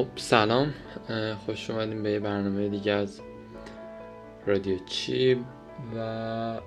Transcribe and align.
خب 0.00 0.08
سلام. 0.16 0.74
خوش 1.46 1.70
اومدیم 1.70 2.02
به 2.02 2.10
یه 2.10 2.20
برنامه 2.20 2.68
دیگه 2.68 2.92
از 2.92 3.20
رادیو 4.46 4.78
چی 4.86 5.44
و 5.96 6.60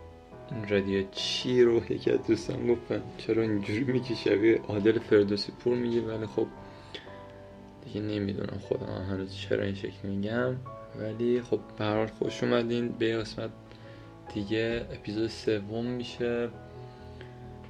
رادیو 0.69 1.03
چی 1.11 1.63
رو 1.63 1.91
یکی 1.91 2.11
از 2.11 2.27
دوستان 2.27 2.67
گفتن. 2.67 3.01
چرا 3.17 3.43
اینجوری 3.43 3.83
میگی؟ 3.83 4.15
شبیه 4.15 4.61
عادل 4.67 4.99
فردوسی 4.99 5.51
پور 5.51 5.75
میگی 5.75 5.99
ولی 5.99 6.25
خب 6.25 6.47
دیگه 7.85 8.01
نمی‌دونم 8.01 8.57
خودم 8.61 9.05
هنوز 9.09 9.35
چرا 9.35 9.63
این 9.63 9.75
شکل 9.75 10.07
میگم. 10.07 10.55
ولی 10.99 11.41
خب 11.41 11.59
به 11.77 12.07
خوش 12.19 12.43
اومدین 12.43 12.87
به 12.87 13.17
قسمت 13.17 13.49
دیگه 14.33 14.85
اپیزود 14.91 15.27
سوم 15.27 15.85
میشه. 15.85 16.49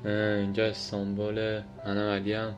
اینجا 0.05 0.65
استانبول 0.65 1.61
منم 1.85 2.09
علی 2.09 2.33
هم 2.33 2.55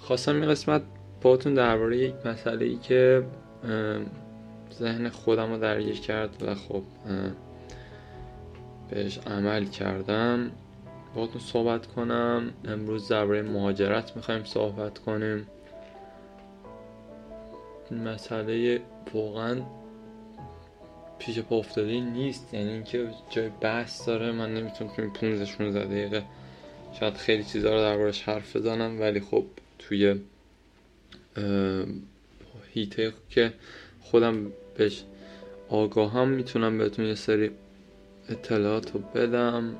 خواستم 0.00 0.34
این 0.34 0.50
قسمت 0.50 0.82
باتون 1.22 1.54
درباره 1.54 1.98
یک 1.98 2.14
مسئله 2.24 2.64
ای 2.64 2.76
که 2.76 3.24
ذهن 4.74 5.08
خودم 5.08 5.52
رو 5.52 5.58
درگیر 5.58 6.00
کرد 6.00 6.42
و 6.42 6.54
خب 6.54 6.82
بهش 8.90 9.18
عمل 9.18 9.64
کردم. 9.64 10.50
باتون 11.14 11.40
صحبت 11.40 11.86
کنم. 11.86 12.52
امروز 12.64 13.08
درباره 13.08 13.42
مهاجرت 13.42 14.16
می‌خوایم 14.16 14.44
صحبت 14.44 14.98
کنیم. 14.98 15.46
مسئله 17.90 18.80
واقعا 19.14 19.60
پیش 21.18 21.38
پا 21.38 21.56
افتاده 21.56 22.00
نیست. 22.00 22.54
یعنی 22.54 22.70
اینکه 22.70 23.08
جای 23.30 23.50
بحث 23.60 24.08
داره. 24.08 24.32
من 24.32 24.54
نمی‌تونم 24.54 24.90
تو 24.90 25.02
این 25.02 25.10
15 25.10 25.44
16 25.44 25.84
دقیقه 25.84 26.22
شاید 27.00 27.14
خیلی 27.14 27.44
چیزها 27.44 27.72
رو 27.72 27.80
دربارش 27.80 28.22
حرف 28.22 28.56
بزنم 28.56 29.00
ولی 29.00 29.20
خب 29.20 29.44
توی 29.80 30.20
هیته 32.74 33.12
که 33.30 33.52
خودم 34.00 34.52
بهش 34.76 35.04
آگاهم 35.68 36.28
می‌تونم 36.28 36.78
بهتون 36.78 37.04
یه 37.04 37.14
سری 37.14 37.50
اطلاعات 38.28 38.92
رو 38.92 39.00
بدم. 39.00 39.74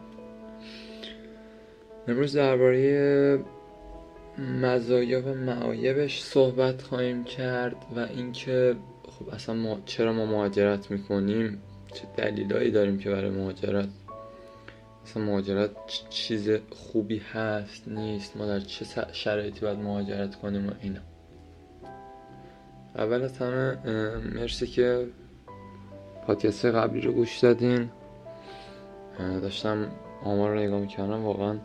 امروز 2.09 2.37
درباره 2.37 3.39
مزایا 4.39 5.23
و 5.23 5.35
معایبش 5.35 6.23
صحبت 6.23 6.83
خواهیم 6.83 7.25
کرد 7.25 7.77
و 7.97 7.99
اینکه 8.01 8.77
خب 9.09 9.29
اصلا 9.29 9.55
ما 9.55 9.81
چرا 9.87 10.13
ما 10.13 10.27
مهاجرت 10.27 10.91
می‌کنیم؟ 10.91 11.63
چه 11.95 12.03
دلیلایی 12.17 12.71
داریم 12.71 12.99
که 12.99 13.11
برای 13.11 13.31
مهاجرت 13.31 13.89
اصلا 15.05 15.23
مهاجرت 15.23 15.71
چیز 16.11 16.51
خوبی 16.71 17.19
هست 17.19 17.89
نیست. 17.89 18.37
ما 18.37 18.47
در 18.47 18.61
چه 18.61 18.85
شرایطی 19.13 19.61
باید 19.61 19.79
مهاجرت 19.79 20.37
کنیم 20.37 20.69
و 20.69 20.73
اینا. 20.83 21.01
اول 22.95 23.23
از 23.23 23.39
همه 23.39 23.77
مرسی 24.35 24.67
که 24.67 25.07
پادکست 26.27 26.65
قبلی 26.65 27.01
رو 27.01 27.13
گوش 27.13 27.39
دادین. 27.39 27.91
داشتم 29.19 29.89
آمار 30.25 30.51
رو 30.51 30.59
نگاه 30.59 30.81
می‌کردم 30.81 31.25
واقعا 31.25 31.59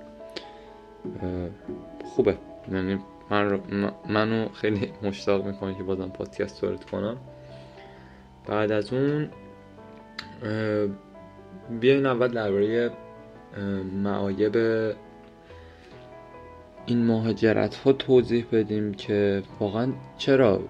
خوبه. 2.06 2.38
یعنی 2.72 3.00
من 3.30 3.62
منو 4.10 4.50
خیلی 4.50 4.92
مشتاق 5.04 5.46
می‌کنه 5.46 5.78
که 5.78 5.84
بازم 5.84 6.10
پادکست 6.10 6.62
تولید 6.62 6.84
کنم. 6.84 7.18
بعد 8.48 8.72
از 8.72 8.94
اون 8.94 9.30
بیاین 11.80 12.06
اول 12.06 12.28
درباره 12.28 12.92
معایب 14.04 14.56
این 16.86 17.06
مهاجرت 17.06 17.76
ها 17.76 17.94
توضیح 17.94 18.46
بدیم 18.52 18.94
که 18.94 19.44
واقعا 19.60 19.94
چرا 20.18 20.62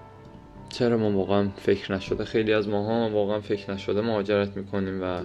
چرا 0.69 0.97
ما 0.97 1.11
واقعا 1.11 1.49
فکر 1.55 1.93
نشده. 1.93 2.25
خیلی 2.25 2.53
از 2.53 2.69
ماها 2.69 3.09
واقعا 3.09 3.39
فکر 3.39 3.71
نشده 3.71 4.01
مهاجرت 4.01 4.57
می‌کنیم 4.57 5.03
و 5.03 5.21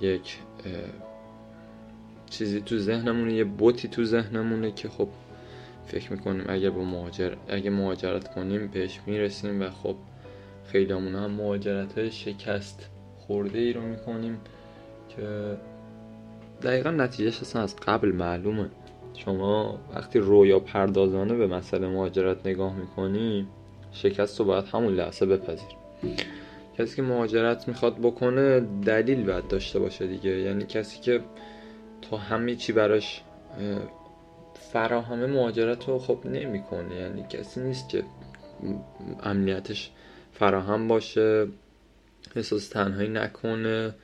یک 0.00 0.38
چیزی 2.30 2.60
تو 2.60 2.78
ذهنمونه 2.78 3.32
یه 3.32 3.44
بوتی 3.44 3.88
تو 3.88 4.04
ذهنمونه 4.04 4.72
که 4.72 4.88
خب 4.88 5.08
فکر 5.86 6.12
می‌کنیم 6.12 6.44
اگه 6.48 6.70
با 6.70 6.84
مهاجر 6.84 7.34
اگه 7.48 7.70
مهاجرت 7.70 8.34
کنیم 8.34 8.66
بهش 8.66 9.00
می‌رسیم 9.06 9.62
و 9.62 9.70
خب 9.70 9.96
خیلی 10.66 10.92
هم 10.92 11.30
مهاجرت 11.30 11.98
های 11.98 12.10
شکست 12.10 12.90
خورده 13.18 13.58
ای 13.58 13.72
رو 13.72 13.82
می‌کنیم 13.82 14.40
که 15.08 15.56
دقیقا 16.62 16.90
نتیجهش 16.90 17.40
اصلا 17.40 17.62
از 17.62 17.76
قبل 17.76 18.12
معلومه. 18.12 18.68
شما 19.14 19.78
وقتی 19.94 20.18
رویا 20.18 20.60
پردازانه 20.60 21.34
به 21.34 21.46
مسئله 21.46 21.88
مهاجرت 21.88 22.46
نگاه 22.46 22.76
می‌کنی 22.76 23.46
شکست 23.92 24.38
رو 24.40 24.46
باید 24.46 24.64
همون 24.64 24.94
لحظه 24.94 25.26
بپذیر. 25.26 25.68
کسی 26.78 26.96
که 26.96 27.02
مهاجرت 27.02 27.68
می‌خواد 27.68 27.98
بکنه 27.98 28.60
دلیل 28.84 29.24
باید 29.24 29.48
داشته 29.48 29.78
باشه 29.78 30.06
دیگه. 30.06 30.30
یعنی 30.30 30.64
کسی 30.64 31.00
که 31.00 31.20
تا 32.10 32.16
همه 32.16 32.54
چی 32.54 32.72
براش 32.72 33.22
فراهمه 34.72 35.26
مهاجرت 35.26 35.88
رو 35.88 35.98
خب 35.98 36.18
نمی‌کنه. 36.24 36.94
یعنی 36.96 37.24
کسی 37.28 37.60
نیست 37.60 37.88
که 37.88 38.04
امنیتش 39.22 39.90
فراهم 40.32 40.88
باشه 40.88 41.46
احساس 42.36 42.68
تنهایی 42.68 43.08
نکنه. 43.08 43.94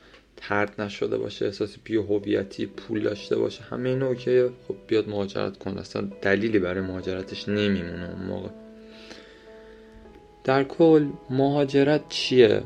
ترد 0.41 0.81
نشده 0.81 1.17
باشه 1.17 1.45
احساس 1.45 1.75
هویتی 1.89 2.65
پول 2.65 3.03
داشته 3.03 3.35
باشه 3.35 3.63
همه 3.63 3.89
اینو 3.89 4.15
که 4.15 4.49
خب 4.67 4.75
بیاد 4.87 5.09
مهاجرت 5.09 5.57
کنه 5.57 5.79
اصلا 5.79 6.01
دلیلی 6.21 6.59
برای 6.59 6.81
مهاجرتش 6.81 7.49
نمیمونه 7.49 8.09
اون 8.09 8.25
موقع. 8.25 8.49
در 10.43 10.63
کل 10.63 11.07
مهاجرت 11.29 12.09
چیه؟ 12.09 12.63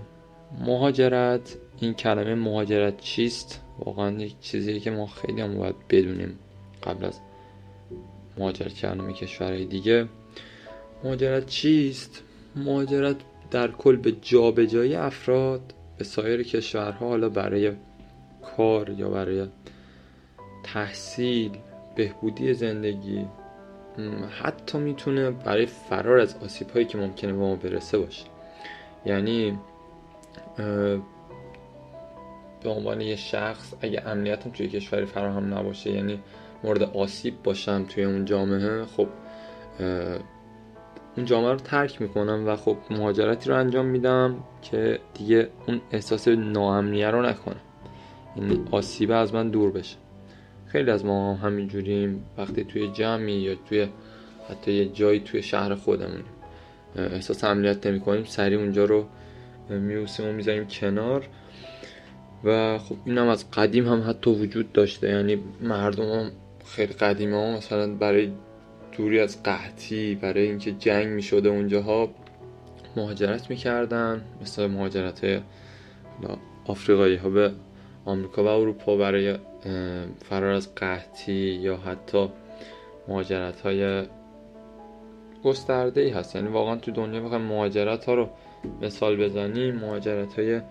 مهاجرت 0.59 1.57
این 1.79 1.93
کلمه 1.93 2.35
مهاجرت 2.35 2.97
چیست؟ 2.97 3.61
واقعا 3.79 4.11
یک 4.11 4.39
چیزیه 4.39 4.79
که 4.79 4.91
ما 4.91 5.07
خیلی 5.07 5.41
هم 5.41 5.57
باید 5.57 5.75
بدونیم 5.89 6.39
قبل 6.83 7.05
از 7.05 7.19
مهاجرت 8.37 8.73
کردن 8.73 9.07
به 9.07 9.13
کشورهای 9.13 9.65
دیگه. 9.65 10.07
مهاجرت 11.03 11.45
چیست؟ 11.45 12.23
مهاجرت 12.55 13.15
در 13.51 13.71
کل 13.71 13.95
به 13.95 14.11
جابجایی 14.11 14.95
افراد 14.95 15.73
به 15.97 16.03
سایر 16.03 16.43
کشورها 16.43 17.07
حالا 17.07 17.29
برای 17.29 17.71
کار 18.57 18.89
یا 18.89 19.09
برای 19.09 19.47
تحصیل 20.63 21.51
بهبودی 21.95 22.53
زندگی 22.53 23.25
حتی 24.41 24.77
می‌تونه 24.77 25.31
برای 25.31 25.65
فرار 25.65 26.19
از 26.19 26.35
آسیب 26.43 26.69
هایی 26.69 26.85
که 26.85 26.97
ممکنه 26.97 27.31
به 27.31 27.39
ما 27.39 27.55
برسه 27.55 27.97
باشه. 27.97 28.25
یعنی 29.05 29.59
به 32.63 32.69
عنوان 32.69 33.01
یه 33.01 33.15
شخص 33.15 33.73
اگه 33.81 34.07
امنیتم 34.07 34.49
توی 34.49 34.67
کشوری 34.67 35.05
فراهم 35.05 35.53
نباشه 35.53 35.91
یعنی 35.91 36.19
مورد 36.63 36.83
آسیب 36.83 37.43
باشم 37.43 37.85
توی 37.89 38.03
اون 38.03 38.25
جامعه 38.25 38.85
خب 38.85 39.07
اون 41.17 41.25
جامعه 41.25 41.51
رو 41.51 41.57
ترک 41.57 42.01
می‌کنم 42.01 42.47
و 42.47 42.55
خب 42.55 42.77
مهاجرتی 42.89 43.49
رو 43.49 43.55
انجام 43.55 43.85
میدم 43.85 44.35
که 44.61 44.99
دیگه 45.13 45.49
اون 45.67 45.81
احساس 45.91 46.27
ناامنیه 46.27 47.09
رو 47.09 47.21
نکنم. 47.21 47.61
این 48.35 48.67
آسیبه 48.71 49.15
از 49.15 49.33
من 49.33 49.49
دور 49.49 49.71
بشه. 49.71 49.97
خیلی 50.67 50.91
از 50.91 51.05
ما 51.05 51.33
هم 51.33 51.47
همینجوریم. 51.47 52.25
وقتی 52.37 52.63
توی 52.63 52.87
جمعی 52.87 53.33
یا 53.33 53.55
توی 53.69 53.87
حتی 54.49 54.73
یه 54.73 54.85
جایی 54.85 55.19
توی 55.19 55.41
شهر 55.41 55.75
خودمون 55.75 56.23
احساس 56.95 57.43
امنیت 57.43 57.87
نمی 57.87 57.99
کنیم 57.99 58.23
سریع 58.23 58.59
اونجا 58.59 58.85
رو 58.85 59.05
میوسیم 59.69 60.27
و 60.27 60.31
می‌ذاریم 60.31 60.67
کنار. 60.67 61.27
و 62.43 62.77
خب 62.77 62.95
این 63.05 63.17
هم 63.17 63.27
از 63.27 63.51
قدیم 63.51 63.87
هم 63.87 64.09
حتی 64.09 64.31
وجود 64.31 64.71
داشته. 64.71 65.09
یعنی 65.09 65.37
مردم 65.61 66.11
هم 66.11 66.31
خیلی 66.65 66.93
قدیم 66.93 67.33
ها. 67.33 67.51
مثلا 67.51 67.93
برای 67.95 68.31
دوری 68.97 69.19
از 69.19 69.43
قحطی 69.43 70.15
برای 70.15 70.43
اینکه 70.47 70.71
جنگ 70.71 71.07
می 71.07 71.21
شده 71.21 71.49
اونجاها 71.49 72.09
مهاجرت 72.95 73.49
می‌کردن 73.49 74.25
مثل 74.41 74.67
مهاجرت 74.67 75.41
آفریقایی 76.65 77.15
ها 77.15 77.29
به 77.29 77.51
آمریکا 78.05 78.43
و 78.43 78.47
اروپا 78.47 78.97
برای 78.97 79.37
فرار 80.29 80.51
از 80.51 80.75
قحطی 80.75 81.33
یا 81.33 81.77
حتی 81.77 82.29
مهاجرت 83.07 83.61
های 83.61 84.03
گسترده 85.43 86.01
ای 86.01 86.09
هست. 86.09 86.35
یعنی 86.35 86.47
واقعا 86.47 86.75
تو 86.75 86.91
دنیا 86.91 87.21
بخوایم 87.21 87.43
مهاجرت 87.43 88.05
ها 88.05 88.13
رو 88.13 88.29
مثال 88.81 89.25
بزنیم 89.25 89.75
مهاجرت 89.75 90.39
های 90.39 90.61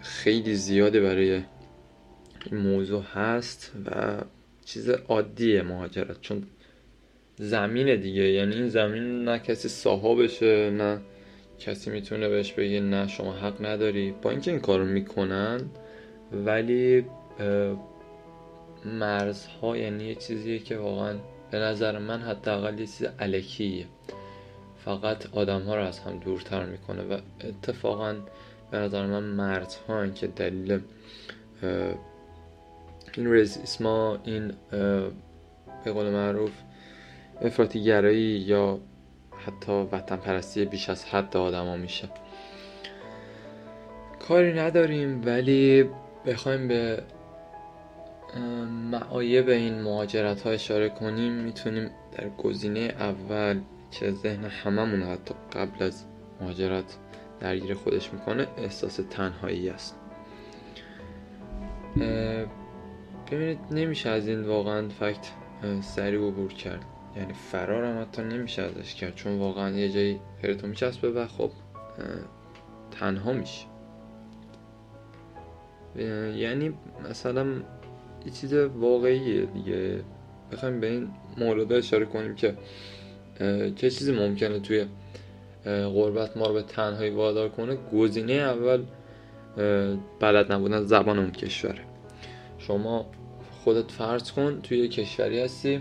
خیلی 0.00 0.54
زیاده 0.54 1.00
برای 1.00 1.42
این 2.50 2.60
موضوع 2.60 3.02
هست 3.02 3.72
و 3.86 4.18
چیز 4.64 4.90
عادیه 4.90 5.62
مهاجرت. 5.62 6.20
چون 6.20 6.42
زمین 7.36 8.00
دیگه. 8.00 8.22
یعنی 8.22 8.54
این 8.54 8.68
زمین 8.68 9.24
نه 9.24 9.38
کسی 9.38 9.68
صاحبشه 9.68 10.70
نه 10.70 11.00
کسی 11.58 11.90
می‌تونه 11.90 12.28
بهش 12.28 12.52
بگه 12.52 12.80
نه 12.80 13.08
شما 13.08 13.32
حق 13.32 13.66
نداری. 13.66 14.14
با 14.22 14.30
اینکه 14.30 14.50
این 14.50 14.60
کارو 14.60 14.84
می‌کنن 14.84 15.60
ولی 16.32 17.04
مرزها 18.84 19.76
یعنی 19.76 20.04
یه 20.04 20.14
چیزیه 20.14 20.58
که 20.58 20.76
واقعا 20.76 21.14
به 21.50 21.58
نظر 21.58 21.98
من 21.98 22.20
حداقل 22.20 22.78
یه 22.78 22.86
چیز 22.86 23.04
علکیه 23.18 23.86
فقط 24.84 25.26
آدم 25.34 25.62
ها 25.62 25.76
رو 25.76 25.82
از 25.82 25.98
هم 25.98 26.18
دورتر 26.18 26.66
می‌کنه 26.66 27.02
و 27.02 27.18
اتفاقا 27.40 28.14
به 28.70 28.78
نظر 28.78 29.06
من 29.06 29.22
مرد 29.22 29.72
ها 29.88 30.06
که 30.06 30.26
دلیل 30.26 30.80
این 33.16 33.34
رزیسما 33.34 34.18
این 34.24 34.52
به 35.84 35.92
قول 35.92 36.10
معروف 36.10 36.52
افراطی 37.42 37.82
گرایی 37.82 38.38
یا 38.38 38.78
حتی 39.46 39.72
وطن 39.72 40.16
پرستی 40.16 40.64
بیش 40.64 40.90
از 40.90 41.04
حد 41.04 41.36
آدما 41.36 41.76
میشه. 41.76 42.08
کاری 44.28 44.52
نداریم 44.52 45.22
ولی 45.24 45.90
بخوایم 46.26 46.68
به 46.68 47.02
معایب 48.90 49.48
این 49.48 49.82
مهاجرت 49.82 50.42
ها 50.42 50.50
اشاره 50.50 50.88
کنیم 50.88 51.32
می‌تونیم 51.32 51.90
در 52.12 52.28
گزینه 52.28 52.80
اول 52.80 53.60
که 53.90 54.10
ذهن 54.10 54.44
هممون 54.44 55.02
حتی 55.02 55.34
قبل 55.52 55.84
از 55.84 56.04
مهاجرت 56.40 56.96
درگیر 57.40 57.74
خودش 57.74 58.12
می‌کنه 58.12 58.46
احساس 58.56 59.00
تنهایی 59.10 59.68
است. 59.68 59.98
ببینید 63.32 63.58
نمیشه 63.70 64.10
از 64.10 64.28
این 64.28 64.42
واقعا 64.42 64.88
فکت 64.88 65.30
سریع 65.80 66.28
عبور 66.28 66.52
کرد. 66.52 66.84
یعنی 67.16 67.32
فرار 67.32 67.84
هم 67.84 68.02
حتی 68.02 68.22
نمیشه 68.22 68.62
ازش 68.62 68.94
کرد 68.94 69.14
چون 69.14 69.38
واقعا 69.38 69.70
یه 69.70 69.88
جایی 69.88 70.20
خیرتو 70.40 70.66
میچسبه 70.66 71.10
و 71.10 71.26
خب 71.26 71.50
تنها 72.90 73.32
میشه. 73.32 73.66
یعنی 76.36 76.74
مثلا 77.10 77.46
یه 78.26 78.32
چیز 78.32 78.54
واقعیه 78.54 79.46
دیگه. 79.46 80.00
بخوایم 80.52 80.80
به 80.80 80.86
این 80.86 81.08
مورد 81.38 81.72
اشاره 81.72 82.06
کنیم 82.06 82.34
که 82.34 82.56
چه 83.76 83.90
چیزی 83.90 84.12
ممکنه 84.12 84.60
توی 84.60 84.86
غربت 85.66 86.36
ما 86.36 86.46
رو 86.46 86.52
به 86.52 86.62
تنهایی 86.62 87.10
وادار 87.10 87.48
کنه؟ 87.48 87.76
گزینه 87.92 88.32
اول 88.32 88.84
بلد 90.20 90.52
نبودن 90.52 90.82
زبان 90.82 91.18
اون 91.18 91.30
کشوره. 91.30 91.80
شما 92.58 93.06
خودت 93.64 93.90
فرض 93.90 94.32
کن 94.32 94.60
توی 94.62 94.88
کشوری 94.88 95.40
هستی 95.40 95.80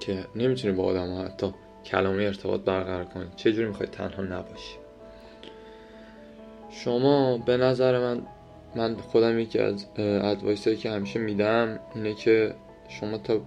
که 0.00 0.24
نمی‌تونی 0.36 0.74
با 0.74 0.84
آدم 0.84 1.10
ها 1.10 1.24
حتی 1.24 1.54
کلامی 1.84 2.26
ارتباط 2.26 2.60
برقرار 2.60 3.04
کنی. 3.04 3.26
چجوری 3.36 3.68
می‌خوای 3.68 3.88
تنها 3.88 4.22
نباشی؟ 4.22 4.76
شما 6.70 7.38
به 7.38 7.56
نظر 7.56 7.98
من 7.98 8.22
من 8.76 8.94
خودم 8.94 9.38
یکی 9.38 9.58
از 9.58 9.86
ادوایس 9.98 10.68
که 10.68 10.90
همیشه 10.90 11.18
میدم 11.18 11.78
اینه 11.94 12.14
که 12.14 12.54
شما 12.88 13.18
تا 13.18 13.40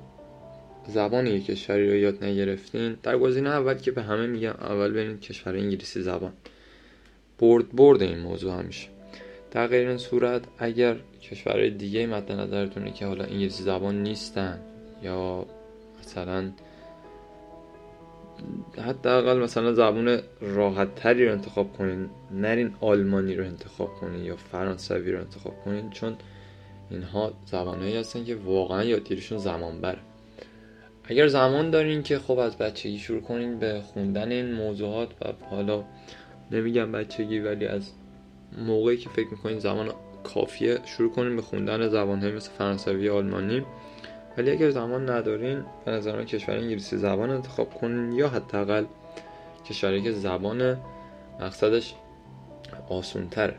زبان 0.88 1.28
یک 1.28 1.46
کشوری 1.46 1.90
رو 1.90 1.96
یاد 1.96 2.24
نگرفتین. 2.24 2.98
در 3.04 3.18
گزینه 3.18 3.50
اول 3.50 3.74
که 3.74 3.92
به 3.92 4.01
همه 4.01 4.28
میگم 4.28 4.56
اول 4.62 4.92
برین 4.92 5.19
کشور 5.19 5.56
انگلیسی 5.56 6.01
زبان. 6.01 6.34
برد 7.40 7.75
برد 7.75 8.01
این 8.01 8.19
موضوع 8.19 8.60
همیشه. 8.60 8.88
در 9.51 9.68
غیر 9.68 9.88
این 9.88 9.98
صورت 9.98 10.42
اگر 10.57 10.96
کشورهای 11.22 11.69
دیگه 11.69 12.07
مد 12.07 12.31
نظرتونه 12.31 12.92
که 12.92 13.06
حالا 13.06 13.24
انگلیسی 13.24 13.63
زبان 13.63 14.04
نیستن 14.04 14.60
یا 15.04 15.46
مثلا 16.00 16.51
حداقل 18.78 19.40
مثلا 19.40 19.74
زبون 19.74 20.19
راحت 20.42 20.96
تری 20.96 21.25
رو 21.25 21.31
انتخاب 21.31 21.78
کنین 21.78 22.10
نرین 22.31 22.74
آلمانی 22.81 23.36
رو 23.36 23.46
انتخاب 23.46 23.94
کنین 23.94 24.25
یا 24.25 24.36
فرانسوی 24.36 25.12
رو 25.12 25.19
انتخاب 25.19 25.54
کنین 25.66 25.90
چون 25.90 26.16
اینها 26.90 27.34
زبانهایی 27.46 27.98
هستن 27.98 28.25
که 28.25 28.36
واقعا 28.36 28.84
یادگیریشون 28.84 29.38
زمان 29.38 29.81
بره 29.81 30.00
اگر 31.04 31.28
زمان 31.28 31.72
دارین 31.72 32.04
که 32.04 32.19
خب 32.19 32.40
از 32.40 32.57
بچگی 32.57 32.98
شروع 32.98 33.22
کنین 33.22 33.60
به 33.60 33.81
خوندن 33.81 34.31
این 34.31 34.54
موضوعات 34.54 35.10
و 35.22 35.46
حالا 35.50 35.84
نمیگم 36.51 36.92
بچگی 36.92 37.40
ولی 37.40 37.66
از 37.66 37.92
موقعی 38.57 38.98
که 38.98 39.10
فکر 39.10 39.28
می‌کنین 39.31 39.60
زمان 39.60 39.92
کافیه 40.24 40.80
شروع 40.86 41.12
کنین 41.12 41.36
به 41.36 41.42
خوندن 41.42 41.90
زبانهایی 41.90 42.36
مثل 42.36 42.51
فرانسوی 42.51 43.10
آلمانی. 43.10 43.66
ولی 44.38 44.52
اگر 44.52 44.70
زمان 44.70 45.10
ندارین 45.10 45.66
به 45.86 45.92
نظر 45.92 46.24
کشور 46.24 46.56
انگلیسی 46.56 46.98
زبان 46.98 47.30
انتخاب 47.30 47.74
کنین 47.74 48.12
یا 48.12 48.30
حداقل 48.30 48.86
کشوری 49.70 50.02
که 50.02 50.12
زبان 50.12 50.78
مقصدش 51.40 51.96
آسون 52.90 53.30
تره 53.30 53.56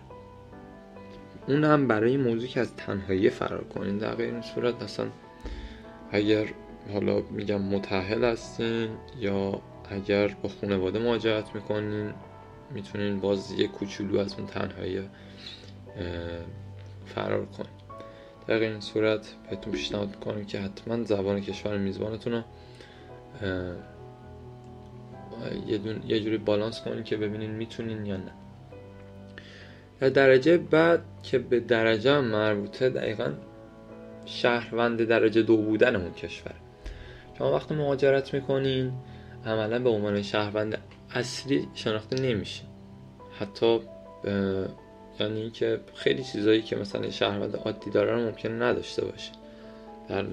اون 1.49 1.65
هم 1.65 1.89
برای 1.89 2.17
موضوع 2.17 2.49
که 2.49 2.61
از 2.61 2.77
تنهایی 2.77 3.31
فرار 3.31 3.65
کنین 3.65 3.99
در 3.99 4.15
غیر 4.15 4.35
این 4.35 4.43
صورت 4.43 4.83
اصلا 4.83 5.07
اگر 6.13 6.47
حالا 6.93 7.21
میگم 7.31 7.63
متحل 7.63 8.25
هستین 8.25 8.89
یا 9.19 9.61
اگر 9.91 10.29
با 10.29 10.49
خانواده 10.49 10.99
مهاجرت 10.99 11.55
می‌کنین 11.55 12.13
می‌تونین 12.71 13.21
باز 13.21 13.53
یه 13.53 13.69
کوچولو 13.69 14.19
از 14.19 14.35
اون 14.35 14.47
تنهایی 14.47 15.09
فرار 17.07 17.47
کنین. 17.47 17.80
در 18.51 18.59
این 18.59 18.81
صورت 18.81 19.35
بهتون 19.51 19.73
پیشنهاد 19.73 20.17
کنم 20.17 20.45
که 20.45 20.61
حتما 20.61 21.05
زبان 21.05 21.41
کشور 21.41 21.79
میزبانتون 21.79 22.33
رو 22.33 22.43
یه, 25.67 25.79
دون، 25.79 26.03
یه 26.07 26.21
جوری 26.21 26.39
بالانس 26.39 26.81
کنین 26.81 27.05
که 27.05 27.17
ببینین 27.17 27.51
می‌تونین 27.51 28.07
یا 28.07 28.17
نه. 28.17 28.33
در 30.01 30.09
درجه 30.09 30.57
بعد 30.59 31.01
که 31.23 31.39
به 31.39 31.61
درجه 31.61 32.21
مربوطه 32.21 32.91
دقیقا 32.91 33.33
شهروند 34.25 35.05
درجه 35.05 35.43
دو 35.43 35.57
بودن 35.57 35.97
اون 35.97 36.13
کشور. 36.13 36.55
شما 37.39 37.53
وقتی 37.53 37.75
مهاجرت 37.75 38.35
می‌کنین 38.35 38.93
عملا 39.47 39.79
به 39.79 39.91
عنوان 39.91 40.23
شهروند 40.23 40.79
اصلی 41.15 41.69
شناخته 41.75 42.23
نمیشین. 42.23 42.67
حتی 43.39 43.81
یعنی 45.21 45.41
اینکه 45.41 45.81
خیلی 45.95 46.25
چیزایی 46.25 46.63
که 46.63 46.77
مثلا 46.77 47.11
شهروند 47.11 47.57
عادی 47.57 47.91
داره 47.91 48.13
رو 48.13 48.21
ممکن 48.21 48.63
نداشته 48.63 49.05
باشه. 49.05 49.33
در, 50.09 50.25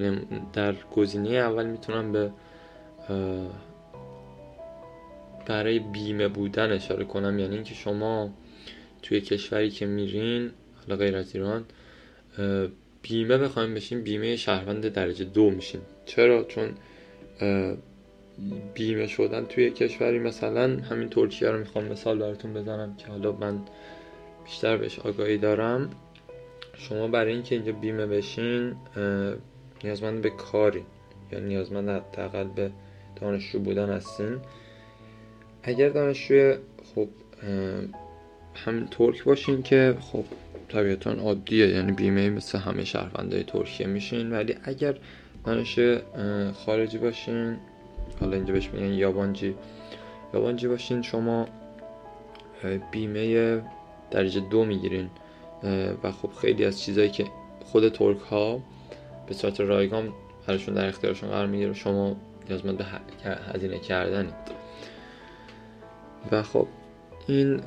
در 0.54 0.76
گزینه 0.96 1.30
اول 1.30 1.66
می‌تونم 1.66 2.12
به 2.12 2.32
برای 5.46 5.80
بیمه 5.80 6.28
بودن 6.28 6.72
اشاره 6.72 7.06
کنم. 7.06 7.40
یعنی 7.40 7.56
اینکه 7.56 7.74
شما 7.74 8.30
توی 9.02 9.22
کشوری 9.22 9.70
که 9.70 9.86
میرین 9.86 10.52
حالا 10.82 10.96
غیر 10.96 11.18
از 11.18 11.36
ایران 11.36 11.66
بیمه 13.02 13.38
بخوایم 13.38 13.74
بشین 13.74 14.02
بیمه 14.02 14.36
شهروند 14.36 14.88
درجه 14.88 15.26
دو 15.26 15.50
میشین. 15.50 15.82
چرا؟ 16.06 16.44
چون 16.44 16.70
بیمه 18.74 19.08
شدن 19.08 19.46
توی 19.46 19.70
کشوری 19.72 20.20
مثلا 20.20 20.64
همین 20.64 21.10
ترکیه 21.10 21.50
رو 21.50 21.60
می‌خوام 21.60 21.86
مثال 21.86 22.20
براتون 22.20 22.54
بزنم 22.54 22.96
که 22.96 23.08
حالا 23.08 23.32
من 23.32 23.60
بیشتر 24.48 24.78
بهش 24.78 25.00
آگاهی 25.00 25.38
دارم. 25.38 25.90
شما 26.74 27.08
برای 27.08 27.34
اینکه 27.34 27.56
اینجا 27.56 27.72
بیمه 27.72 28.06
بشین 28.06 28.76
نیازمند 29.84 30.22
به 30.22 30.30
کاری 30.30 30.84
یا 31.32 31.40
نیازمند 31.40 31.90
حداقل 31.90 32.44
به 32.44 32.72
دانشجو 33.16 33.60
بودن 33.60 33.90
هستین. 33.90 34.38
اگر 35.64 35.90
دانشجوی 35.90 36.56
خب 36.96 37.08
هم 38.56 38.88
ترک 38.92 39.24
باشین 39.24 39.64
که 39.64 39.98
خب 40.02 40.24
طبیعتا 40.70 41.12
عادیه. 41.12 41.68
یعنی 41.68 41.92
بیمه 41.92 42.30
مثل 42.30 42.58
همه 42.58 42.86
شهروندهای 42.86 43.44
ترکیه 43.44 43.88
میشین. 43.88 44.32
ولی 44.32 44.56
اگر 44.64 44.98
دانشجو 45.46 45.98
خارجی 46.54 46.98
باشین 46.98 47.58
حالا 48.20 48.36
اینجا 48.36 48.54
بهش 48.54 48.70
میگن 48.70 48.94
یابانجی. 48.94 49.56
یابانجی 50.34 50.68
باشین 50.68 51.02
شما 51.02 51.48
بیمه 52.92 53.62
درجه 54.12 54.40
دو 54.40 54.66
می‌گیرین. 54.66 55.10
و 56.04 56.12
خب 56.12 56.30
خیلی 56.42 56.66
از 56.66 56.82
چیزهایی 56.82 57.10
که 57.10 57.26
خود 57.66 57.90
ترک 57.90 58.20
ها 58.20 58.60
به 59.28 59.34
صورت 59.34 59.60
رایگان 59.60 60.14
براشون 60.48 60.76
در 60.76 60.88
اختیارشون 60.88 61.30
قرار 61.30 61.48
می‌گیره 61.48 61.74
شما 61.74 62.16
نیازمند 62.50 62.78
به 62.78 62.86
هزینه 63.54 63.80
کردنید 63.80 64.34
و 66.32 66.44
خب 66.44 66.68
این 67.28 67.62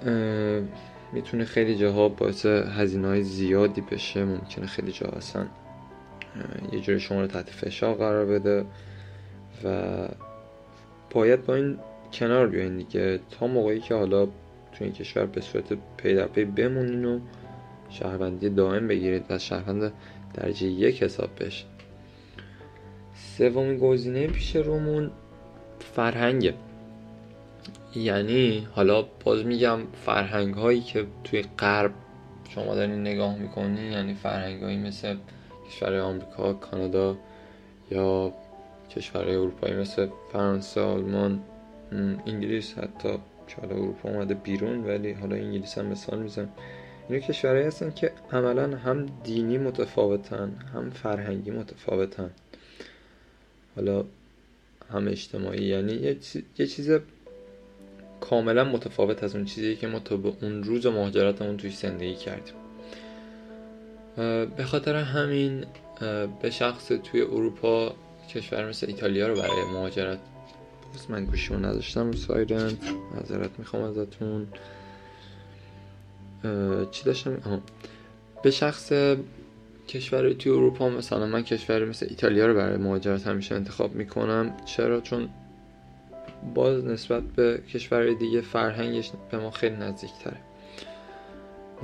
می‌تونه 1.12 1.44
خیلی 1.44 1.76
جاها 1.76 2.08
باعث 2.08 2.46
هزینه 2.46 3.08
های 3.08 3.22
زیادی 3.22 3.80
بشه. 3.80 4.24
ممکنه 4.24 4.66
خیلی 4.66 4.92
جاها 4.92 5.16
اصلا 5.16 5.46
یه 6.72 6.80
جوری 6.80 7.00
شما 7.00 7.20
رو 7.20 7.26
تحت 7.26 7.50
فشار 7.50 7.94
قرار 7.94 8.26
بده. 8.26 8.64
و 9.64 10.08
باید 11.10 11.46
با 11.46 11.54
این 11.54 11.78
کنار 12.12 12.46
بیاین 12.46 12.76
دیگه. 12.76 13.20
تا 13.30 13.46
موقعی 13.46 13.80
که 13.80 13.94
حالا 13.94 14.28
تو 14.72 14.84
این 14.84 14.92
کشور 14.92 15.26
به 15.26 15.40
صورت 15.40 15.72
پی 15.96 16.14
در 16.14 16.26
پی 16.26 16.44
بمونین 16.44 17.04
و 17.04 17.20
شهروندی 17.90 18.48
دائم 18.48 18.88
بگیرید 18.88 19.24
و 19.30 19.38
شهروند 19.38 19.92
درجه 20.34 20.66
یک 20.66 21.02
حساب 21.02 21.30
بشه. 21.40 21.64
سومین 23.14 23.78
گزینه 23.78 24.26
پیش 24.26 24.56
رومون 24.56 25.10
فرهنگه 25.78 26.54
یعنی 27.96 28.68
حالا 28.72 29.02
باز 29.24 29.44
میگم 29.44 29.78
فرهنگ 30.04 30.54
هایی 30.54 30.80
که 30.80 31.06
توی 31.24 31.44
غرب 31.58 31.92
شما 32.48 32.74
دارین 32.74 33.00
نگاه 33.00 33.38
می‌کنین 33.38 33.92
یعنی 33.92 34.14
فرهنگ 34.14 34.62
هایی 34.62 34.76
مثل 34.76 35.16
کشور 35.68 35.98
آمریکا 36.00 36.52
کانادا 36.52 37.16
یا 37.90 38.32
کشورهای 38.96 39.36
اروپایی 39.36 39.74
مثل 39.74 40.08
فرانسه 40.32 40.80
آلمان 40.80 41.40
انگلیس 42.26 42.78
حتی 42.78 43.18
که 43.50 43.56
حالا 43.60 43.74
اروپا 43.74 44.08
اومده 44.08 44.34
بیرون 44.34 44.84
ولی 44.84 45.12
حالا 45.12 45.36
انگلیس 45.36 45.78
هم 45.78 45.86
مثال 45.86 46.18
می‌زنم 46.22 46.48
اینا 47.08 47.26
کشورهایی 47.26 47.66
هستن 47.66 47.90
که 47.90 48.12
عملا 48.32 48.76
هم 48.76 49.06
دینی 49.24 49.58
متفاوتن 49.58 50.52
هم 50.74 50.90
فرهنگی 50.90 51.50
متفاوتن. 51.50 52.30
حالا 53.76 54.04
هم 54.92 55.08
اجتماعی 55.08 55.64
یعنی 55.64 55.92
یه, 56.58 56.66
چیز 56.66 56.90
کاملا 58.20 58.64
متفاوت 58.64 59.24
از 59.24 59.36
اون 59.36 59.44
چیزی 59.44 59.76
که 59.76 59.86
ما 59.86 59.98
تا 59.98 60.16
به 60.16 60.32
اون 60.42 60.62
روز 60.62 60.86
مهاجرتمون 60.86 61.56
توی 61.56 61.70
زندگی 61.70 62.14
کردیم. 62.14 62.54
به 64.56 64.64
خاطر 64.64 64.96
همین 64.96 65.64
به 66.42 66.50
شخص 66.50 66.88
توی 66.88 67.22
اروپا 67.22 67.94
کشور 68.34 68.68
مثل 68.68 68.86
ایتالیا 68.86 69.28
رو 69.28 69.34
برای 69.34 69.64
مهاجرت 69.72 70.18
باز 70.92 71.10
من 71.10 71.24
گوشیمو 71.24 71.58
نداشتم 71.58 72.12
سایرنت 72.12 72.78
معذرت 73.14 73.50
می‌خوام 73.58 73.82
ازتون. 73.82 74.46
چی 76.90 77.04
داشتم؟ 77.04 77.62
به 78.42 78.50
شخص 78.50 78.92
کشور 79.88 80.32
توی 80.32 80.52
اروپا 80.52 80.88
مثلا 80.88 81.26
من 81.26 81.42
کشوری 81.42 81.84
مثل 81.84 82.06
ایتالیا 82.10 82.46
رو 82.46 82.54
برای 82.54 82.76
مهاجرت 82.76 83.26
همیشه 83.26 83.54
انتخاب 83.54 83.94
می‌کنم. 83.94 84.56
چرا؟ 84.64 85.00
چون 85.00 85.28
باز 86.54 86.84
نسبت 86.84 87.22
به 87.22 87.62
کشور 87.74 88.12
دیگه 88.12 88.40
فرهنگش 88.40 89.10
به 89.30 89.38
ما 89.38 89.50
خیلی 89.50 89.76
نزدیک 89.76 90.10
تره 90.24 90.36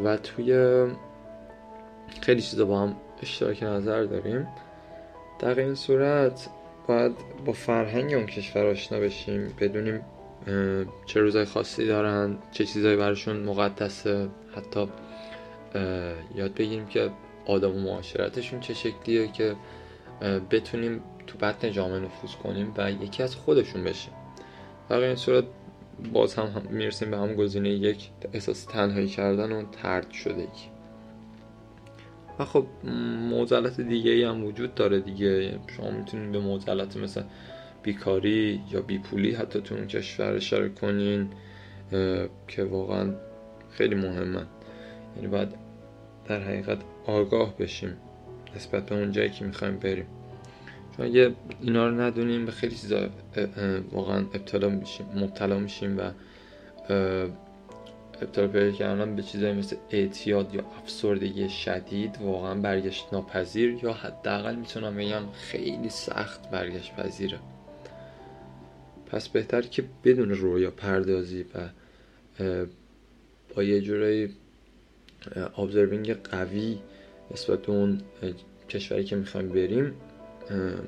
و 0.04 0.16
توی 0.16 0.52
خیلی 2.20 2.42
چیزا 2.42 2.64
با 2.64 2.82
هم 2.82 2.96
اشتراک 3.22 3.62
نظر 3.62 4.04
داریم. 4.04 4.46
در 5.38 5.60
این 5.60 5.74
صورت 5.74 6.48
باید 6.88 7.12
با 7.44 7.52
فرهنگ 7.52 8.14
اون 8.14 8.26
کشور 8.26 8.66
آشنا 8.66 9.00
بشیم 9.00 9.54
بدونیم 9.60 10.00
چه 11.06 11.20
روزای 11.20 11.44
خاصی 11.44 11.86
دارن 11.86 12.38
چه 12.52 12.64
چیزایی 12.64 12.96
براشون 12.96 13.36
مقدسه. 13.36 14.28
حتی 14.56 14.88
یاد 16.34 16.54
بگیریم 16.54 16.86
که 16.86 17.10
آدم 17.46 17.76
و 17.76 17.80
معاشرتشون 17.80 18.60
چه 18.60 18.74
شکلیه 18.74 19.28
که 19.32 19.56
بتونیم 20.50 21.02
تو 21.26 21.38
بطن 21.38 21.72
جامعه 21.72 21.98
نفوذ 21.98 22.30
کنیم 22.42 22.72
و 22.76 22.90
یکی 22.90 23.22
از 23.22 23.36
خودشون 23.36 23.84
بشیم 23.84 24.12
در 24.88 24.98
این 24.98 25.16
صورت 25.16 25.44
باز 26.12 26.34
هم, 26.34 26.62
می‌رسیم 26.70 27.10
به 27.10 27.16
هم 27.16 27.34
گزینه 27.34 27.68
یک 27.68 28.10
احساس 28.32 28.64
تنهایی 28.64 29.08
کردن 29.08 29.52
و 29.52 29.62
ترد 29.62 30.10
شدگی. 30.10 30.75
و 32.38 32.44
خب 32.44 32.66
موزلت 33.30 33.80
دیگه 33.80 34.10
ای 34.10 34.24
هم 34.24 34.44
وجود 34.44 34.74
داره 34.74 35.00
دیگه. 35.00 35.58
شما 35.76 35.90
می‌تونید 35.90 36.32
به 36.32 36.38
موزلت 36.38 36.96
مثل 36.96 37.22
بیکاری 37.82 38.60
یا 38.70 38.80
بیپولی 38.80 39.34
حتی 39.34 39.60
تو 39.60 39.74
اون 39.74 39.86
کشور 39.86 40.34
اشاره 40.34 40.68
کنین 40.68 41.28
که 42.48 42.64
واقعا 42.64 43.14
خیلی 43.70 43.94
مهمن 43.94 44.46
یعنی 45.16 45.28
باید 45.28 45.48
در 46.28 46.40
حقیقت 46.40 46.78
آگاه 47.06 47.56
بشیم 47.56 47.96
نسبت 48.56 48.86
به 48.86 48.94
اون 48.94 49.12
جایی 49.12 49.30
که 49.30 49.44
می‌خوایم 49.44 49.76
بریم. 49.76 50.06
چون 50.96 51.06
اگه 51.06 51.32
اینا 51.60 51.88
رو 51.88 52.00
ندونیم 52.00 52.46
به 52.46 52.52
خیلی 52.52 52.74
چیزا 52.74 53.08
واقعا 53.92 54.18
ابتلا 54.18 54.68
میشیم 54.68 55.06
مبتلا 55.16 55.58
میشیم 55.58 55.98
و 55.98 56.10
ابتلا 58.22 58.48
پیدا 58.48 58.70
کردن 58.70 59.16
به 59.16 59.22
چیزایی 59.22 59.52
مثل 59.52 59.76
اعتیاد 59.90 60.54
یا 60.54 60.60
افسردگی 60.60 61.48
شدید 61.48 62.18
واقعا 62.20 62.54
برگشت 62.54 63.06
ناپذیر 63.12 63.78
یا 63.82 63.92
حداقل 63.92 64.54
می‌تونم 64.54 64.96
بگم 64.96 65.22
خیلی 65.32 65.88
سخت 65.88 66.50
برگشت 66.50 66.94
پذیره. 66.94 67.38
پس 69.06 69.28
بهتر 69.28 69.62
که 69.62 69.84
بدون 70.04 70.30
رویا 70.30 70.70
پردازی 70.70 71.44
و 71.54 71.68
با 73.54 73.62
یه 73.62 73.80
جورایی 73.80 74.34
ابزروینگ 75.56 76.12
قوی 76.12 76.78
نسبت 77.30 77.62
به 77.62 77.72
اون 77.72 78.00
کشوری 78.68 79.04
که 79.04 79.16
می‌خوایم 79.16 79.48
بریم 79.48 79.94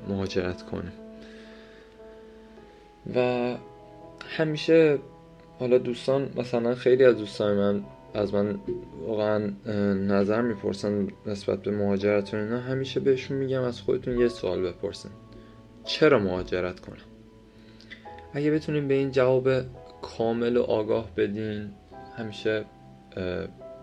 مهاجرت 0.07 0.65
کنیم. 0.65 0.91
و 3.15 3.55
همیشه 4.29 4.99
حالا 5.59 5.77
دوستان 5.77 6.29
مثلا 6.35 6.75
خیلی 6.75 7.05
از 7.05 7.17
دوستان 7.17 7.57
من 7.57 7.83
از 8.13 8.33
من 8.33 8.59
واقعا 9.07 9.37
نظر 9.93 10.41
می‌پرسن 10.41 11.07
نسبت 11.25 11.61
به 11.61 11.71
مهاجرت 11.71 12.33
اینا 12.33 12.59
همیشه 12.59 12.99
بهشون 12.99 13.37
میگم 13.37 13.61
از 13.61 13.81
خودتون 13.81 14.19
یه 14.19 14.27
سوال 14.27 14.61
بپرسن 14.61 15.09
چرا 15.85 16.19
مهاجرت 16.19 16.79
کنم؟ 16.79 16.97
اگه 18.33 18.51
بتونین 18.51 18.87
به 18.87 18.93
این 18.93 19.11
جواب 19.11 19.49
کامل 20.01 20.57
و 20.57 20.63
آگاه 20.63 21.09
بدین 21.17 21.69
همیشه 22.17 22.65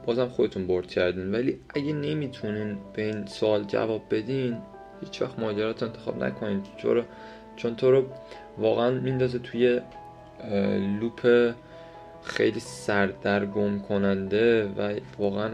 بازم 0.06 0.28
خودتون 0.28 0.66
برد 0.66 0.86
کردین. 0.86 1.32
ولی 1.32 1.60
اگه 1.74 1.92
نمی‌تونین 1.92 2.78
به 2.94 3.02
این 3.02 3.26
سوال 3.26 3.64
جواب 3.64 4.02
بدین 4.10 4.56
هیچ 5.00 5.22
وقت 5.22 5.38
مهاجرت 5.38 5.82
انتخاب 5.82 6.24
نکنین. 6.24 6.62
چون 7.56 7.76
تو 7.76 7.90
رو 7.90 8.04
واقعا 8.58 8.90
میندازه 8.90 9.38
توی 9.38 9.80
لوپ 11.00 11.52
خیلی 12.26 12.60
سردرگم 12.60 13.78
کننده 13.78 14.66
و 14.66 15.00
واقعا 15.18 15.50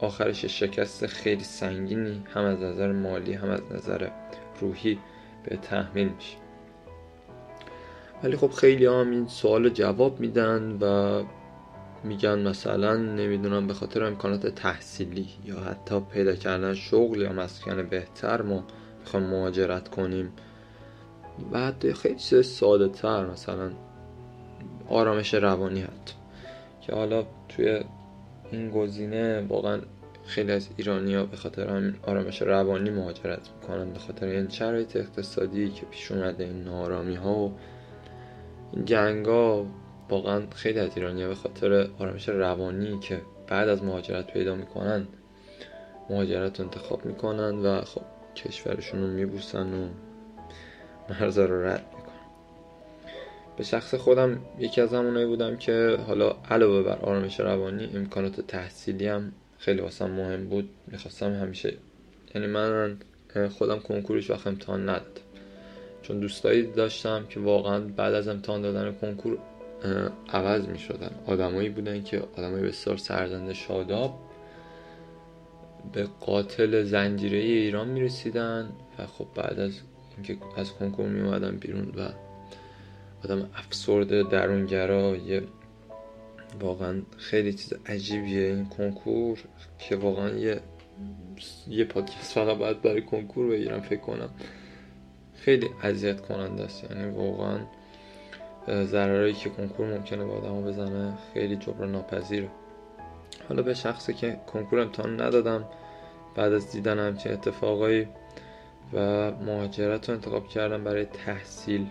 آخرش 0.00 0.44
شکست 0.44 1.06
خیلی 1.06 1.44
سنگینی 1.44 2.22
هم 2.34 2.44
از 2.44 2.60
نظر 2.60 2.92
مالی 2.92 3.32
هم 3.32 3.50
از 3.50 3.60
نظر 3.70 4.08
روحی 4.60 4.98
به 5.44 5.56
تحمیل 5.56 6.08
میشه. 6.08 6.36
ولی 8.22 8.36
خب 8.36 8.50
خیلی 8.50 8.86
هم 8.86 9.10
این 9.10 9.28
سوال 9.28 9.68
جواب 9.68 10.20
میدن 10.20 10.78
و 10.80 11.22
میگن 12.04 12.48
مثلا 12.48 12.96
نمی‌دونم 12.96 13.66
به 13.66 13.74
خاطر 13.74 14.04
امکانات 14.04 14.46
تحصیلی 14.46 15.28
یا 15.44 15.60
حتی 15.60 16.00
پیدا 16.00 16.34
کردن 16.34 16.74
شغل 16.74 17.20
یا 17.20 17.32
مسکن 17.32 17.82
بهتر 17.82 18.42
ما 18.42 18.64
می‌خوایم 19.00 19.26
مهاجرت 19.26 19.88
کنیم. 19.88 20.32
بعد 21.52 21.92
خیلی 21.92 22.18
چیز 22.18 22.46
ساده 22.46 22.88
تر 22.88 23.26
مثلا 23.26 23.70
آرامش 24.92 25.34
روانی 25.34 25.80
حتی 25.80 26.14
که 26.80 26.92
حالا 26.92 27.26
توی 27.48 27.80
این 28.50 28.70
گزینه 28.70 29.40
واقعا 29.40 29.80
خیلی 30.26 30.52
از 30.52 30.68
ایرانی 30.76 31.14
ها 31.14 31.24
به 31.24 31.36
خاطر 31.36 31.68
همین 31.68 31.94
آرامش 32.02 32.42
روانی 32.42 32.90
مهاجرت 32.90 33.50
می‌کنن. 33.60 33.92
به 33.92 33.98
خاطر 33.98 34.26
این 34.26 34.48
شرایط 34.48 34.96
اقتصادی 34.96 35.70
که 35.70 35.86
پیش 35.86 36.12
اومده 36.12 36.44
این 36.44 36.64
نارامی 36.64 37.14
ها 37.14 37.34
و 37.34 37.52
این 38.72 38.84
جنگ 38.84 39.26
ها 39.26 39.66
واقعا 40.08 40.42
خیلی 40.54 40.78
از 40.78 40.90
ایرانی 40.96 41.22
ها 41.22 41.28
به 41.28 41.34
خاطر 41.34 41.88
آرامش 41.98 42.28
روانی 42.28 42.98
که 42.98 43.20
بعد 43.48 43.68
از 43.68 43.84
مهاجرت 43.84 44.32
پیدا 44.32 44.54
می‌کنن 44.54 45.06
مهاجرت 46.10 46.60
انتخاب 46.60 47.04
می‌کنن 47.04 47.58
و 47.58 47.80
خب 47.80 48.02
کشورشون 48.36 49.00
رو 49.00 49.06
میبوسن 49.06 49.74
و 49.74 49.88
مرزا 51.10 51.44
رو 51.44 51.66
رد 51.66 51.84
به 53.56 53.64
شخص 53.64 53.94
خودم 53.94 54.38
یکی 54.58 54.80
از 54.80 54.94
همونایی 54.94 55.26
بودم 55.26 55.56
که 55.56 55.98
حالا 56.06 56.36
علاوه 56.50 56.82
بر 56.82 56.98
آرامش 56.98 57.40
روانی 57.40 57.90
امکانات 57.94 58.40
تحصیلی 58.40 59.06
هم 59.06 59.32
خیلی 59.58 59.80
واسم 59.80 60.10
مهم 60.10 60.48
بود. 60.48 60.68
می‌خواستم 60.86 61.32
همیشه 61.32 61.74
یعنی 62.34 62.46
من 62.46 62.96
خودم 63.58 63.78
کنکورش 63.78 64.30
وقت 64.30 64.46
امتحان 64.46 64.88
ندادم. 64.88 65.22
چون 66.02 66.20
دوستایی 66.20 66.62
داشتم 66.62 67.26
که 67.28 67.40
واقعا 67.40 67.80
بعد 67.80 68.14
از 68.14 68.28
امتحان 68.28 68.62
دادن 68.62 68.92
کنکور 68.92 69.38
عوض 70.28 70.68
می 70.68 70.78
شدن 70.78 71.10
آدمایی 71.26 71.68
بودن 71.68 72.02
که 72.02 72.22
آدمایی 72.36 72.64
بسیار 72.64 72.96
سرزنده 72.96 73.54
شاداب 73.54 74.18
به 75.92 76.08
قاتل 76.20 76.84
زنجیره 76.84 77.38
ایران 77.38 77.88
می 77.88 78.00
رسیدن 78.00 78.68
و 78.98 79.06
خب 79.06 79.26
بعد 79.34 79.60
از 79.60 79.72
اینکه 80.16 80.36
از 80.56 80.72
کنکور 80.72 81.06
می 81.06 81.20
اومدن 81.20 81.56
بیرون 81.56 81.88
و 81.88 82.08
آدم 83.24 83.50
افسرده 83.54 84.22
درونگرا 84.22 85.16
یه 85.16 85.42
واقعا 86.60 87.02
خیلی 87.16 87.52
چیز 87.52 87.72
عجیبیه. 87.86 88.46
این 88.46 88.68
کنکور 88.68 89.38
که 89.78 89.96
واقعا 89.96 90.30
یه 90.30 90.60
یه 91.68 91.84
پادکست 91.84 92.32
فقط 92.32 92.56
باید 92.56 92.82
برای 92.82 93.02
کنکور 93.02 93.48
بگیرم 93.48 93.80
فکر 93.80 94.00
کنم 94.00 94.30
خیلی 95.34 95.70
اذیت 95.82 96.20
کننده 96.20 96.62
است. 96.62 96.84
یعنی 96.84 97.10
واقعا 97.10 97.58
ضررهایی 98.68 99.32
که 99.32 99.50
کنکور 99.50 99.86
ممکنه 99.86 100.24
به 100.24 100.32
آدمو 100.32 100.62
بزنه 100.62 101.12
خیلی 101.34 101.56
جبران 101.56 101.92
ناپذیره. 101.92 102.48
حالا 103.48 103.62
به 103.62 103.74
شخصی 103.74 104.14
که 104.14 104.40
کنکور 104.46 104.80
امتحان 104.80 105.20
ندادم 105.20 105.64
بعد 106.36 106.52
از 106.52 106.72
دیدن 106.72 106.98
همچین 106.98 107.32
اتفاقایی 107.32 108.08
و 108.92 109.30
مهاجرت 109.30 110.08
رو 110.08 110.14
انتخاب 110.14 110.48
کردم 110.48 110.84
برای 110.84 111.04
تحصیل. 111.04 111.86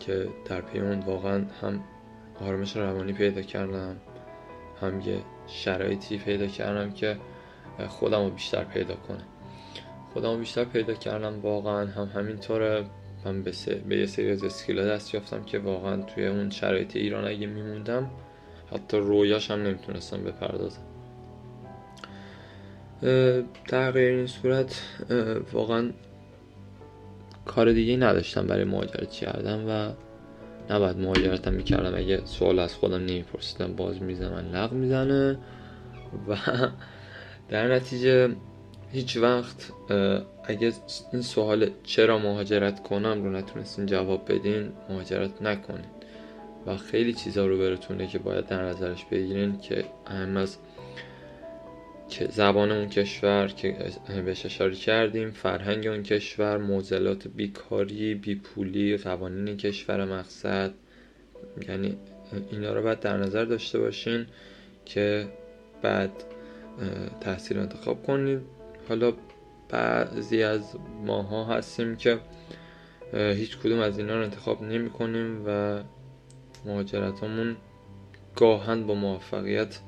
که 0.00 0.28
در 0.44 0.60
پی 0.60 0.78
اون 0.78 1.00
واقعا 1.00 1.44
هم 1.62 1.84
آرامش 2.40 2.76
روانی 2.76 3.12
پیدا 3.12 3.42
کردم 3.42 3.96
هم 4.80 5.00
یه 5.00 5.20
شرایطی 5.46 6.18
پیدا 6.18 6.46
کردم 6.46 6.90
که 6.90 7.16
خودم 7.88 8.24
رو 8.24 8.30
بیشتر 8.30 8.64
پیدا 8.64 8.94
کنم. 8.94 9.24
خودم 10.12 10.38
بیشتر 10.38 10.64
پیدا 10.64 10.94
کردم 10.94 11.40
واقعا 11.40 11.86
هم 11.86 12.04
همینطوره. 12.14 12.84
من 13.24 13.42
به, 13.42 13.52
به 13.88 13.96
یه 13.96 14.06
سری 14.06 14.30
از 14.30 14.44
اسکیلا 14.44 14.86
دست 14.86 15.14
یافتم 15.14 15.42
که 15.42 15.58
واقعا 15.58 16.02
توی 16.02 16.26
اون 16.26 16.50
شرایط 16.50 16.96
ایران 16.96 17.24
اگه 17.24 17.46
میموندم 17.46 18.10
حتی 18.72 18.96
رویاش 18.96 19.50
هم 19.50 19.62
نمی‌تونستم 19.62 20.24
بپردازم. 20.24 20.82
غیر 23.70 24.14
این 24.16 24.26
صورت 24.26 24.82
واقعا 25.52 25.90
کار 27.48 27.72
دیگه 27.72 27.96
نداشتم 27.96 28.46
برای 28.46 28.64
مهاجرت 28.64 29.10
کردم 29.10 29.68
و 29.68 29.92
نباید 30.74 30.98
مهاجرتم 30.98 31.52
می‌کردم. 31.54 31.98
اگه 31.98 32.20
سوال 32.24 32.58
از 32.58 32.74
خودم 32.74 33.00
نمیپرسیدم 33.00 33.72
باز 33.72 34.02
می‌زنم 34.02 34.56
لغ 34.56 34.72
می‌زنه 34.72 35.38
و 36.28 36.36
در 37.48 37.74
نتیجه 37.74 38.28
هیچ 38.92 39.16
وقت 39.16 39.72
اگه 40.44 40.72
این 41.12 41.22
سوال 41.22 41.70
چرا 41.84 42.18
مهاجرت 42.18 42.82
کنم 42.82 43.24
رو 43.24 43.30
نتونستین 43.30 43.86
جواب 43.86 44.32
بدین 44.32 44.72
مهاجرت 44.88 45.42
نکنین. 45.42 45.84
و 46.66 46.76
خیلی 46.76 47.12
چیزا 47.12 47.46
رو 47.46 47.58
براتونه 47.58 48.06
که 48.06 48.18
باید 48.18 48.46
در 48.46 48.62
نظرش 48.62 49.04
بگیرین 49.04 49.58
که 49.58 49.84
اهم 50.06 50.36
از 50.36 50.56
زبان 52.30 52.72
اون 52.72 52.88
کشور 52.88 53.48
که 53.48 53.76
بهش 54.24 54.46
اشاره 54.46 54.74
کردیم 54.74 55.30
فرهنگ 55.30 55.86
اون 55.86 56.02
کشور 56.02 56.58
موزلات 56.58 57.28
بیکاری 57.28 58.14
بیپولی 58.14 58.96
قوانین 58.96 59.56
کشور 59.56 60.04
مقصد. 60.04 60.74
یعنی 61.68 61.96
اینا 62.50 62.72
رو 62.72 62.82
باید 62.82 63.00
در 63.00 63.16
نظر 63.16 63.44
داشته 63.44 63.78
باشین 63.78 64.26
که 64.84 65.28
بعد 65.82 66.10
تحصیل 67.20 67.58
انتخاب 67.58 68.02
کنید 68.06 68.40
حالا 68.88 69.12
بعضی 69.68 70.42
از 70.42 70.76
ماها 71.06 71.44
هستیم 71.44 71.96
که 71.96 72.18
هیچ 73.12 73.58
کدوم 73.58 73.78
از 73.78 73.98
اینا 73.98 74.16
رو 74.16 74.22
انتخاب 74.22 74.62
نمی 74.62 74.90
کنیم 74.90 75.42
و 75.46 75.80
مهاجرتمون 76.64 77.56
گاهن 78.36 78.86
با 78.86 78.94
موفقیت 78.94 79.78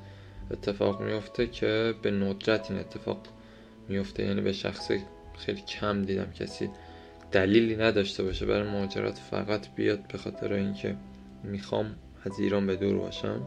اتفاق 0.51 1.01
میفته 1.01 1.47
که 1.47 1.93
به 2.01 2.11
ندرت 2.11 2.71
این 2.71 2.79
اتفاق 2.79 3.17
میفته 3.89 4.23
یعنی 4.23 4.41
به 4.41 4.53
شخص 4.53 4.91
خیلی 5.37 5.61
کم 5.61 6.01
دیدم 6.01 6.31
کسی 6.31 6.69
دلیلی 7.31 7.75
نداشته 7.75 8.23
باشه 8.23 8.45
برای 8.45 8.69
مهاجرت. 8.69 9.17
فقط 9.17 9.75
بیاد 9.75 10.07
به 10.07 10.17
خاطر 10.17 10.53
اینکه 10.53 10.95
می‌خوام 11.43 11.95
از 12.25 12.39
ایران 12.39 12.67
به 12.67 12.75
دور 12.75 12.97
باشم. 12.97 13.41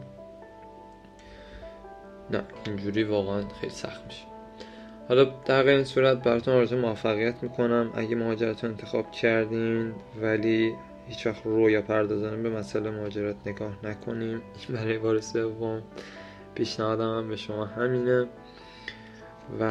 نه 2.31 2.43
اینجوری 2.67 3.03
واقعا 3.03 3.41
خیلی 3.61 3.73
سخت 3.73 4.05
میشه. 4.05 4.23
حالا 5.09 5.23
در 5.45 5.67
این 5.67 5.83
صورت 5.83 6.23
براتون 6.23 6.53
آرزو 6.53 6.77
موفقیت 6.77 7.43
می‌کنم. 7.43 7.91
اگه 7.95 8.15
مهاجرت 8.15 8.63
رو 8.63 8.69
انتخاب 8.69 9.11
کردین 9.11 9.93
ولی 10.21 10.73
هیچ 11.07 11.27
وقت 11.27 11.45
رویا 11.45 11.81
پردازانه 11.81 12.37
به 12.37 12.49
مسئله 12.49 12.91
مهاجرت 12.91 13.35
نگاه 13.45 13.77
نکنیم 13.83 14.41
برای 14.69 14.97
بار 14.97 15.19
سوم. 15.19 15.83
پیشنهادم 16.55 17.17
هم 17.17 17.29
به 17.29 17.35
شما 17.35 17.65
همینه. 17.65 18.27
و 19.59 19.63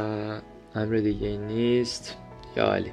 امر 0.74 0.96
دیگه 0.96 1.36
نیست. 1.36 2.16
یا 2.56 2.72
علی. 2.72 2.92